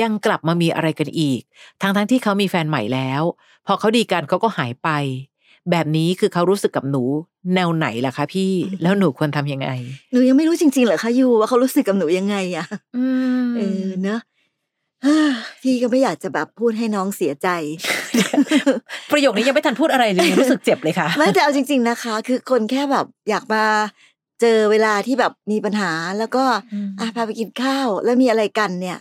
[0.00, 1.40] ยังกลับมามีอะไรกันอีก
[1.82, 3.22] ทั้งทั้งๆที่เขามีแฟนใหม่แล้ว
[3.66, 4.88] พอเขาดีกันเขาก็หายไป
[5.70, 7.02] แบบนี้คือเขารู้สึกกับหนู
[7.54, 9.68] แนวไหนล่ะคะพี่อืมแล้วหนูควรทำยังไง
[10.12, 12.66] หนูยังไม่รู้จริงๆเหรอคะยูว่าเขารู้สึกกับหนูยังไงอะ
[12.96, 13.04] อื
[13.44, 14.20] มเออเนอะ
[15.04, 15.18] ฮ่า
[15.62, 17.48] พี่ก็ไม่อยากจะแบบพูดให้น้องเสียใจ
[19.12, 23.64] ประโยคนี้ยังไม่ทันพูดอะไรเลยรู้สึกเจ็บเลยค่ะไม่แต่เอาจริง ๆนะคะ คือคนแค่แบบอยากมา
[24.40, 28.98] เจอเวลาที่แบบมีปัญหาแล้วก็อืมอะพาไปกินข้าวแล้วมีอะไรกันเนี่ย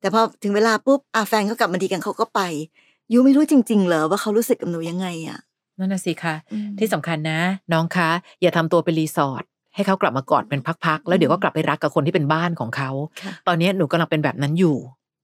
[0.00, 2.40] แต่พอถึงเวลาปุ๊บอะแฟนเขากลับมาดีกันเขาก็ไป
[3.12, 5.38] you ไม่รู้จริง ๆ เหรอว่าเขารู้สึกกับหนูยังไงอะ
[5.78, 7.40] นั่นน่ะสิคะอืมที่สำคัญนะ
[7.72, 8.10] น้องคะ
[8.42, 9.44] อย่าทำตัวเป็นรีสอร์ท
[9.74, 12.90] ให้เขากลับมากอดเป็นพักๆ แล้วเดี๋ยวก็กลับไปรักกับคนที่เป็นบ้านของเขา
[13.22, 14.76] ค่ะตอนนี้หนูกำลังเป็นแบบนั้นอยู่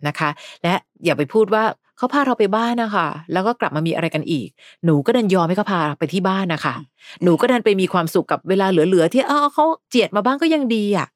[0.06, 0.30] นะคะ
[0.62, 0.74] และ
[1.04, 1.64] อย่าไปพูดว่า
[1.96, 4.48] เขาพาเราไปบ้านนะคะ แล้วก็กลับมามีอะไรกันอีก
[4.84, 6.74] หนูก็ดันยอมให้เขาพาไปที่บ้านนะคะ
[7.22, 11.08] หนูก็ดันไปมีความสุขกับเวลาเหลือๆที่เออเขาเจียดมาบ้างก็ยังดีอะ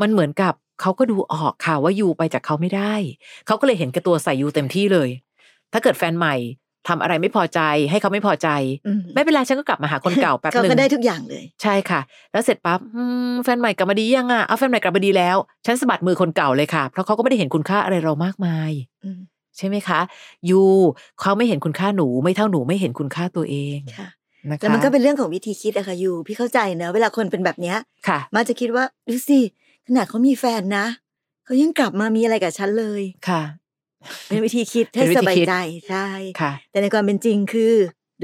[0.00, 2.94] มันเหมือนกับเขาก็ดูออกค่ะว่า you ไปจากเขาไม่ได้
[3.46, 5.08] เขาก็เลยเห็นแก่ตัวใส่ยูเต็มที่เลย
[5.74, 6.36] ถ้าเกิดแฟนใหม่
[6.88, 7.60] ทำอะไรไม่พอใจ
[7.90, 8.48] ให้เขาไม่พอใจ
[8.86, 12.00] อืมไม่เป็นไรฉันก็กลับมาหาคนเก่าแป๊บเขาหนึ่งก็ได้ทุกอย่างเลย ใช่ค่ะ
[12.32, 18.70] แล้วเสร็จปั๊บอืมแฟนใหม่กลับมาดียังอะเอาแฟนใหม่กลับมาดีแล้ว ฉันสะบัดมือคนเก่าเลยค่ะ เพราะเขาก็ไม่ได้เห็นคุณค่าอะไรเรามากมาย
[19.04, 19.18] อืม
[19.56, 20.00] ใช่ไหมคะ
[20.50, 20.62] ยู
[21.20, 24.08] เขาไม่เห็นคุณค่าหนูไม่เท่าหนูไม่เห็นคุณค่าตัวเองค่ะ
[24.50, 27.76] นะคะแล้วมันก็เป็นเรื่องของวิธีคิดอะค่ะยูพี่เข้าใจเนอะเวลาคนเป็นแบบเนี้ย
[28.08, 29.38] ค่ะมันจะคิดว่าดูสิ
[29.86, 30.86] ขนาดเขามีแฟนนะ
[31.44, 33.42] เขายังกลับมามีอะไรกับฉันเลยค่ะ
[34.28, 35.54] เป็นวิธีคิดเป็ให้นวิสธีบายคิดใจ
[35.90, 36.06] ใช่
[36.40, 37.74] ค่ะ แต่ในความเป็นจริงคือ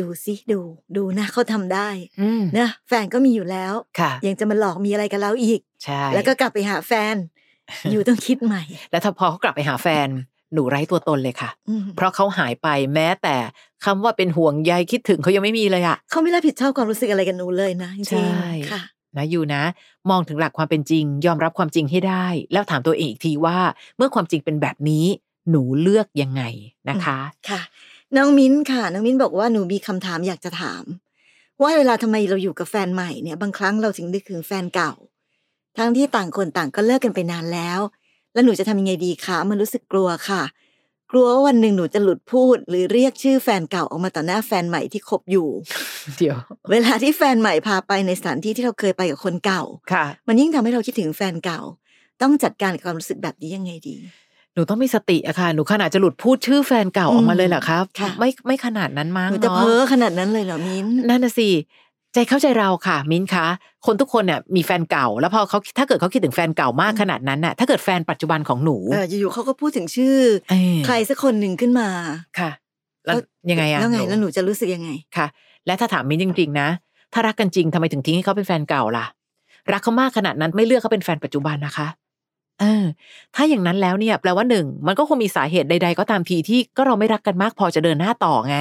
[0.01, 0.61] ดูสิดู
[0.97, 1.89] ดูนะเขาทำได้
[2.21, 7.15] อืมนะแฟนก็มีอยู่แล้วค่ะยังจะมาหลอกมีอะไรกับเราอีกใช่แล้วก็กลับไปหาแฟน
[7.91, 10.09] อยู่ต้องคิดใหม่ แล้วถ้าพอเขากลับไปหาแฟน
[10.55, 13.37] หนูไร้ตัวตนเลยค่ะอืมเพราะเขาหายไปแม้แต่
[13.85, 18.83] คำว่าเป็นห่วงใยคิดถึงเขายังไม่มีเลยอะเขาไม่รับผิดชอบความรู้สึกอะไรกับหนูเลยนะจใช่ริงๆค่ะ
[19.17, 19.63] นะอยู่นะ
[20.11, 23.59] มองถึงหลักความเป็นจริง ยอมรับความจริงให้ได้ แล้วถามตัวเองอีกทีว่า
[23.97, 25.07] เมื่อความจริงเป็นแบบนี้
[25.51, 26.43] หนูเลือกยังไง
[26.89, 27.61] นะคะค่ะ
[28.17, 30.85] น้องมิ้นค่ะ น้องมิ้นบอกว่าหนูมีคำถามอยากจะถาม
[31.63, 34.93] ว่าเวลาทำไมเราอยู่กับแฟนใหม่เนี่ย บางครั้งเราถึงนึกถึงแฟนเก่า
[35.79, 37.81] ทั้งที่ต่างคนต่างก็เลิกกันไปนานแล้ว
[38.33, 40.43] แล้วหนูจะทำยังไงดีคะมันรู้สึกกลัวค่ะ
[41.11, 45.49] กลัวว่าวันหนึ่งหนูจะหลุดพูด หรือเรียกชื่อแฟนเก่าออกมาต่อหน้าแฟนใหม่ที่คบอยู่
[46.19, 46.39] เดี๋ยว
[46.71, 51.61] เวลาที่แฟนใหม่พาไปในสถานที่ที่เราเคยไปกับคนเก่าค่ะ มันยิ่งทำให้เราคิดถึงแฟนเก่า
[52.23, 53.97] ต้องจัดการกับความรู้สึกแบบนี้ยังไงดี
[54.55, 61.49] หนูต้องมีสติอะค่ะ หนูขนาดจะหลุดพูดชื่อแฟนเก่าออกมาเลยเหรอครับค่ะไม่ไม่ขนาดนั้นมั้งหนูจะเนาะเพ้อขนาดนั้นเลยเหรอมิ้นนั่นน่ะสิ
[62.15, 63.47] ใจเข้าใจเราค่ะ มิ้นคะ
[63.87, 70.17] คนทุกคนเนี่ยมีแฟนเก่า แล้วพอเขาถ้าเกิดเขาคิดถึงแฟนเก่ามากขนาดนั้นน่ะถ้าเกิดแฟนปัจจุบันของหนูเอออยู่ๆเขาก็พูดถึงชื่อ
[70.51, 71.89] เออใครสักคนหนึ่งขึ้นมา
[72.39, 72.51] ค่ะ
[73.07, 75.27] แล้วแล้วยังไงอะแล้วไงหนูแล้วหนูจะรู้สึกยังไงค่ะ
[75.67, 76.69] และถ้าถามมิ้นจริงๆนะ
[77.13, 79.07] ถ้ารักกันจริงทำไมถึงทิ้งให้เขาเป็นแฟนเก่าล่ะ
[79.73, 81.87] รักเขามากขนาดนั้นไม่เลือกเขาเป็นแฟนปัจจุบันนะคะ
[82.61, 82.85] เออ
[83.35, 88.57] ถ้าอย่างนั้นแล้วเนี่ย แปลว่าหนึ่งมันก็คงมีสาเหตุใด ๆ ก็ตามทีที่ก็เราไม่รักกันมากพอจะเดินหน้าต่อไง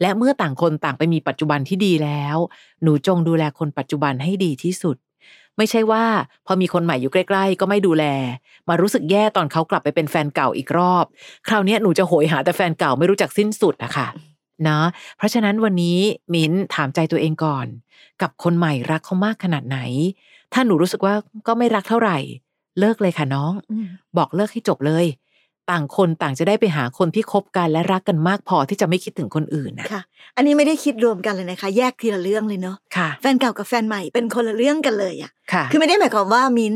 [0.00, 2.36] และเมื่อต่างคนต่างไปมีปัจจุบันที่ดีแล้ว
[2.82, 4.96] หนูจงดูแลคนปัจจุบันให้ดีที่สุด
[5.56, 6.04] ไม่ใช่ว่า
[6.46, 8.04] พอมีคนใหม่อยู่ใกล้ ๆ ก็ไม่ดูแล
[8.68, 11.04] มารู้สึกแย่ตอนเขากลับไปเป็นแฟนเก่าอีกรอบ
[11.48, 14.08] คราวนี้หนูจะโหยหาแต่แฟนเก่าไม่รู้จักสิ้นสุดนะค่ะ
[14.64, 14.84] เนาะ
[15.16, 15.98] เพราะฉะนั้นวันนี้
[16.34, 17.66] มิ้นถามใจตัวเองก่อน
[18.22, 19.78] กับคนใหม่รักเขามากขนาดไหน
[20.52, 21.14] ถ้าหนูรู้สึกว่า
[21.46, 22.18] ก็ไม่รักเท่าไหร่
[22.80, 23.86] เลิกเลยค่ะน้องอืม
[24.18, 25.06] บอกเลิกให้จบเลย
[25.70, 30.02] ต่างคนต่างจะได้ไปหาคนที่คบกันและรักกันมากพอที่จะไม่คิดถึงคนอื่นนะค่ะ
[30.36, 36.74] อันนี้ไม่ได้คิดรวมกันเลยนะคะ แยกทีละเรื่องเลยเนาะค่ะแฟนเก่ากับแฟนใหม่เป็นคนละเรื่องกันเลยอะค่ะ คือไม่ได้หมายความว่ามิ้น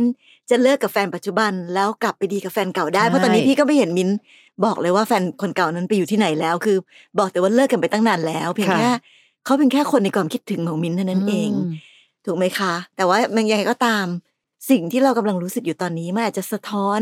[0.51, 4.09] จะเลิกกับแฟนปัจจุบันแล้วกลับไปดีกับแฟนเก่าได้ใช่เพราะตอนนี้พี่ก็ไม่เห็นมิ้น
[4.65, 6.77] บอกเลยว่าแฟนคนเก่านั้นไปอยู่ที่ไหนแล้ว คือ
[7.19, 8.91] บอกแต่ว่าเลิกกันไปตั้งนานแล้ว เพียงแค่
[9.45, 11.73] เขาเป็นแค่คนในความคิดถึงของมิ้นเท่านั้นเองม
[12.25, 14.07] ถูกไหมคะ แต่ว่ามันยังไงก็ตาม
[14.71, 17.01] สิ่งที่เรากำลังรู้สึกอยู่ตอนนี้มันอาจจะสะท้อน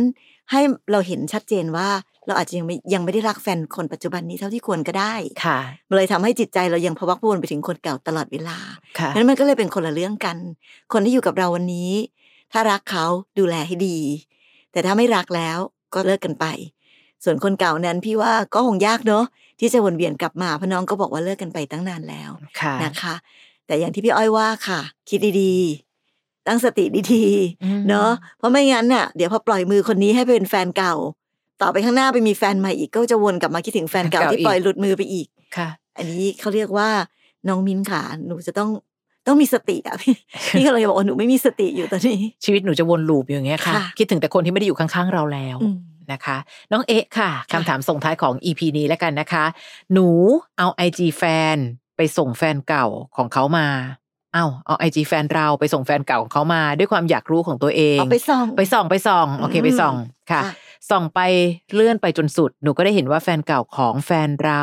[0.51, 0.61] ให้
[0.93, 1.89] เราเห็นชัดเจนว่า
[2.27, 8.59] เราอาจจะยังไม่ยังไม่ได้รักแฟนคนปัจจุบันนี้เท่าที่ควรก็ได้ค่ะมันเลยทำให้จิตใจเรายังพะวักพะวนไปถึงคนเก่าตลอดเวลา
[8.99, 10.37] ค่ะนั้นมันก็เลยเป็นคนละเรื่องกัน
[10.93, 11.93] คนที่อยู่กับเราวันนี้
[12.53, 13.05] ถ้ารักเขา
[13.39, 13.99] ดูแลให้ดี
[14.73, 15.59] แต่ถ้าไม่รักแล้ว
[15.95, 16.47] ก็เลิกกันไป
[17.25, 19.25] ส่วนคนเก่านั้นพี่ว่าก็คงยากเนอะ
[19.61, 23.15] ที่จะวนเวียนกลับมาเพราะน้องก็บอกว่าเลิกกันไปตั้งนานแล้วค่ะนะคะ
[23.67, 25.90] แต่อย่างที่พี่อ้อยว่าค่ะ คิดดีๆ
[26.47, 27.25] ตั้งสติดี
[27.65, 30.95] อืมๆเนอะเพราะไม่งั้นน่ะเดี๋ยวพอปล่อยมือคนนี้ให้ไปเป็นแฟนเก่า
[31.63, 35.27] ต่อไปข้างหน้าไปมีแฟนใหม่อีกก็จะวนกลับมาคิดถึงแฟนเก่าที่ปล่อยหลุดมือไปอีก
[35.57, 36.89] ค่ะ อันนี้เขาเรียกว่า
[37.49, 38.71] น้องมิ้นค่ะหนูจะต้อง
[39.27, 40.15] ต้องมีสติอะพี่
[40.57, 45.77] พี่ก็เลยบอกว่าหนูไม่มีสติอยู่ตอนนี้ ชีวิตหนูจะวนลูปอยู่อย่างเงี้ยค่ะค่ะ คิดถึงแต่คนที่ไม่ได้อยู่ข้างๆเราแล้วอืม
[46.13, 46.37] นะคะ
[46.73, 49.45] น้องเอ๊ะค่ะค่ะคำถามส่งท้ายของ EP นี้แล้วกันนะคะ
[49.93, 50.09] หนู
[50.59, 51.23] เอา IG แฟ
[51.55, 51.57] น
[51.97, 53.67] ไปส่งแฟนเก่าของเขามา
[54.35, 59.95] เอาเอา IG แฟนเราไปส่งแฟนเก่าของเขามาด้วยความอยากรู้ของตัวเองเอาไปส่องไปส่องไปส่องโอเคอืมไปส่อง
[60.31, 60.53] ค่ะค่ะ
[60.91, 61.21] ส่องไป
[61.75, 64.63] เลื่อนไปจนสุดหนูก็ได้เห็นว่าแฟนเก่าของแฟนเรา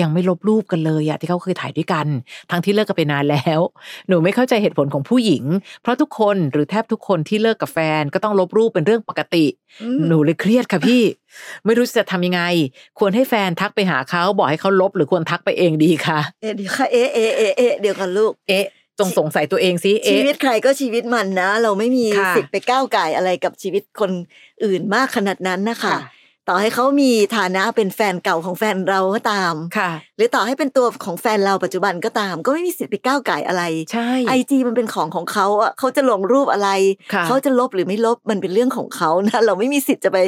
[0.00, 2.06] ยังไม่ลบรูปกันเลยอะที่เขาเคยถ่ายด้วยกัน
[2.50, 3.60] ทั้งที่เลิกกันไปนานแล้ว
[4.08, 5.44] หนูไม่เข้าใจเหตุผลของผู้หญิง
[5.82, 9.44] เพราะทุกคนหรือแทบทุกคนที่เลิกกับแฟนก็ต้องลบรูปเป็นเรื่องปกติ
[9.82, 11.02] อืมหนูเลยเครียดค่ะพี่
[11.64, 12.42] ไม่รู้จะทำยังไง
[12.98, 18.66] ควรให้แฟนทักไปหาเขาบอกให้เขาลบหรือควรทักไปเองดีคะเอ๊ะเดี๋ยวค่ะเอ๊ะเอ๊ะเอ๊ะเอ๊ะเดี๋ยวกันลูกเอ๊ะ
[18.98, 24.10] จงสงสัยตัวเองสิชีเอ๊ะวิตใครก็ชีวิตมันนะ เราไม่มีค่ะสิทธิ์ไปก้าวไก่ายอะไรกับชีวิตคน
[24.64, 26.00] อื่นมากขนาดนั้นนะคะค่ะ
[26.48, 36.70] ต่อให้เขามีฐานะเป็นแฟนเก่าของแฟนเราก็ตามค่ะ หรือต่อให้เป็นตัวของแฟนเราปัจจุบันก็ตาม ก็ไม่มีสิทธิ์ไปก้าวไก่ายอะไรใช่ไอจีมันเป็นของของเขาอะเขาจะลงรูปอะไร
[37.12, 40.18] ค่ะเขาจะลบหรือไม่ลบมันเป็นเรื่องของเขานะเราไม่มีสิทธิ์จะไป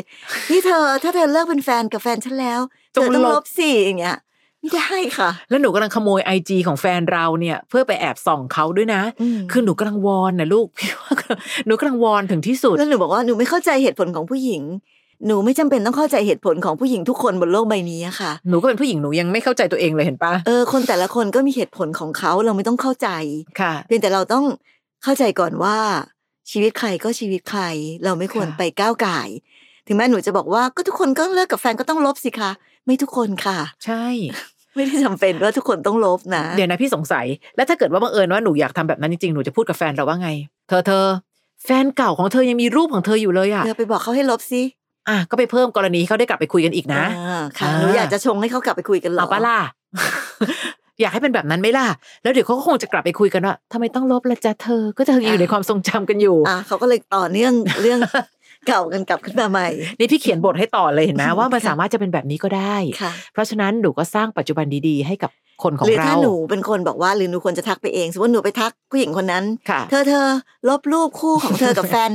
[0.50, 2.60] นี่เธอ ถ้าเธอเลิกเป็นแฟนกับแฟนฉันแล้ว
[2.92, 4.16] เธอต้องลบสิอย่างเงี้ย
[4.64, 9.02] ไม่ได้ค่ะ แล้วหนูกำลังขโมยไอจีของแฟนเราเนี่ย เพื่อไปแอบส่องเขาด้วยนะ
[9.36, 11.14] มคือหนูกำลังวอนนะลูกพี่ว่า
[11.66, 14.62] หนูกำลังวอนถึงที่สุดแล้วหนูบอกว่าหนูไม่เข้าใจเหตุผลของผู้หญิง
[15.26, 23.08] หนูไม่จำเป็นต้องเข้าใจเหตุผลของผู้หญิงทุกคนบนโลกใบนี้อะค่ะ หนูก็เป็นผู้หญิงหนูยังไม่เข้าใจตัวเองเลยเห็นปะเออคนแต่ละคนก็มีเหตุผลของเขาเราไม่ต้องเข้าใจ
[23.60, 24.44] ค่ะ เพียงแต่เราต้อง
[25.04, 25.76] เข้าใจก่อนว่า
[26.50, 27.62] ชีวิตใครก็ชีวิตใคร
[28.04, 29.28] เราไม่ควรค่ะไปก้าวไก่าย
[29.86, 32.50] ถึงแม้หนูจะบอกว่าก็ทุกคนก็เลิกกับแฟนก็ต้องลบสิคะ
[32.86, 34.04] ไม่ทุกคนค่ะ ใช่
[34.76, 40.30] ไม่ได้จำเป็นว่าทุกคนต้องลบนะ เดี๋ยวนะพี่สงสัย แล้วถ้าเกิดว่าบังเอิญว่าหนูอยากทำแบบนั้นจริงๆ หนูจะพูดกับแฟนเราว่าไง
[40.68, 41.06] เธอเธอ
[41.64, 44.62] แฟนเก่าของเธอยังมีรูปของเธออยู่เลยอะเธอไปบอกเขาให้ลบสิ
[45.08, 49.58] อะก็ไปเพิ่มกรณีให้เขาได้กลับไปคุยกันอีกนะอ่าค่ะอ่าหนูอยากจะชงให้เขากลับไปคุยกันเหรอเอาปะล่ะ
[51.00, 51.86] อยากให้เป็นแบบนั้นไหมล่ะ
[52.22, 58.00] แล้วเดี๋ยวเขาก็คงจะกลับไปคุยกันว่าทำไมต้องลบละจ๊ะเธอ ก็เธออยู่ในความทรงจำกันอยู่อ่าเขาก็เลยต่อเนื่องเรื่อง
[58.66, 65.30] เก่ากันกลับขึ้นมาใหม่ นี่พี่เขียนบทให้ต่อเลยเห็นไหมว่ามันค่ะสามารถจะเป็นแบบนี้ก็ได้ค่ะเพราะฉะนั้นหนูก็สร้างปัจจุบันดีๆ ให้กับ
[65.62, 70.26] คนของหรือเราถ้าหนูเป็นคนบอกว่าหรือหนูควรจะทักไปเองสมมติหนูไปทักผู้หญิงคนนั้นค่ะเธอเธอ
[70.68, 72.10] ลบรูปคู่ของเธอกับแฟน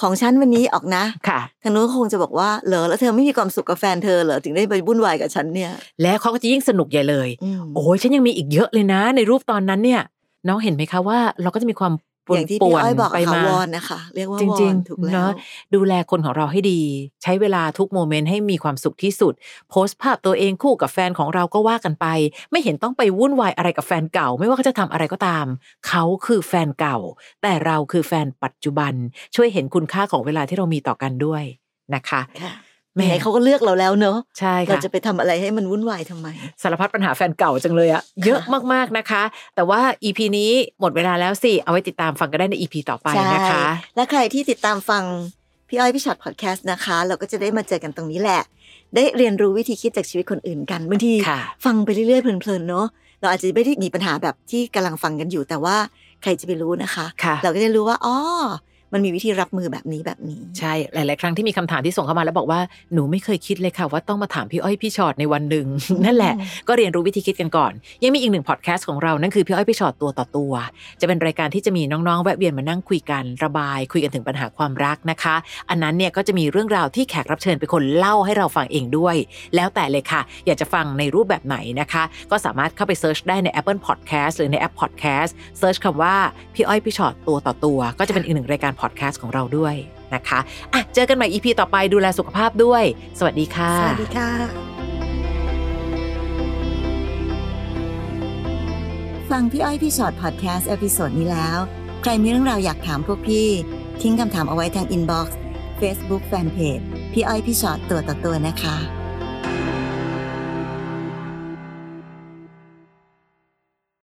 [0.00, 5.70] ของฉันวันนี้ออกนะค่ะทางนู้นคงจะบอกว่าเหรอแล้วเธอไม่มีความสุขกับแฟนเธอเหรอถึงได้ไปวุ่นวายกับฉันเนี่ย
[6.02, 10.00] แล้วเขาก็จะยิ่งสนุกใหญ่เลยอืมโอ้ยฉันยังมีอีกเยอะเลยนะ ในรูปตอนนั้นเนี่ย
[10.48, 11.92] น้องเห็นไหมคะว่า เราก็จะมีความ
[12.26, 15.32] ปอย่างที่ป่พี่วนอ้อยบอกไปอะค่ะมาวอนนะคะ เรียกว่าจวริองนถูกๆแล้เนาะว
[15.74, 16.80] ดูแลคนของเราให้ดี
[17.22, 19.34] ใช้เวลาทุกโมเมนต์ให้มีความสุขที่สุด
[19.70, 22.06] โพสต์ภาพตัวเองคู่กับแฟนของเราก็ว่ากันไป
[22.50, 25.46] ไม่เห็นต้องไปวุ่นวายอะไรกับแฟนเก่า ไม่ว่าเขาจะทำอะไรก็ตาม
[25.88, 26.98] เขาคือแฟนเก่า
[27.42, 28.92] แต่เราคือแฟนปัจจุบัน
[29.34, 31.42] ช่วยเห็นคุณค่าของเวลาที่เรามีต่อกันด้วย
[31.94, 32.52] นะคะค่ะ
[32.94, 36.28] แหมแหมเขาก็เลือกเราแล้วเนอะใช่เราค่ะจะไปทำอะไรให้มันวุ่นวายทำไม
[36.62, 38.40] สารพัดปัญหาแฟนเก่าจังเลยอะเยอะ
[38.72, 39.22] มากๆนะคะ
[39.54, 40.50] แต่ว่า EP นี้
[40.80, 43.64] หมดเวลาแล้วสิ เอาไว้ติดตามฟังกันได้ใน EP ต่อไปนะคะใช่
[43.96, 45.04] และใครที่ติดตามฟัง
[45.68, 48.42] พี่อ้อยพี่ช็อตพอดแคสต์นะคะ เราก็จะได้มาเจอกันตรงนี้แหละ
[48.94, 52.86] ได้เรียนรู้วิธีคิดจากชีวิตคนอื่นกันบางทีค่ะฟังไปเรื่อยๆเพลินๆเนาะ
[53.20, 55.76] เราอาจจะไม่ได้มีปัญหาแบบที่กำลังฟังกันอยู่ แต่ว่า
[56.22, 58.16] ใครจะไปรู้นะคะค่ะเราก็จะรู้ว่าอ๋อ
[58.92, 62.60] มันมีวิธีรับมือแบบนี้แบบนี้ ใช่หลาย ๆ ครั้งที่มีคำถามที่ส่งเข้ามาแล้วบอกว่า
[62.94, 65.66] หนูไม่เคยคิดเลยค่ะว่าต้องมาถามพี่อ้อยพี่ชอตในวันหนึ่ง
[66.04, 66.34] นั่นแหละ
[66.68, 70.52] ก็เรียนรู้วิธีคิดกันก่อน ยังมีอีกหนึ่งพอดแคสต์ของเรานั่นคือพี่อ้อยพี่ฉอดตัวต่อตัว
[71.00, 75.36] จะเป็นรายการที่จะมีน้อง ๆ แวะเวียนมานั่งคุยกันระบาย คุยกันถึงปัญหาความรักนะคะ
[75.70, 79.16] อันนั้นเนี่ยก็จะมีเรื่องราวที่แขกรับเชิญเป็นคนเล่าให้เราฟังเองด้วย
[79.54, 86.14] แล้วแต่เลยค่ะ อยากจะฟังในรูปแบบไหนนะคะ ก็สามารถเข้าไป search ได้ใน Apple Podcast หรือในแอป Podcast search คำว่า
[86.54, 89.74] พี่อ้อยพี่ฉอดตัวต่อตัว ก็จะเป็นอีกหนึ่งรายการพอดแคสต์ของเราด้วย
[90.14, 90.38] นะคะ
[90.72, 92.84] อะเจอกันใหม่ EP ต่อไปดูแลสุขภาพด้วย
[93.18, 94.30] สวัสดีค่ะ สวัสดีค่ะ
[99.30, 101.58] ฟังพี่อ้อยพี่ฉอดพอดแคสต์ episode นี้แล้ว
[102.02, 103.48] ใครมีเรื่องราวอยากถามพวกพี่
[104.02, 106.80] ทิ้งคำถามเอาไว้ทาง inbox Facebook fanpage
[107.12, 108.76] พี่อ้อยพี่ฉอดตัวต่อตัวนะคะ